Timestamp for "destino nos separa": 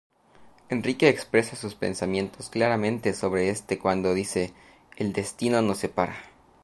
5.13-6.15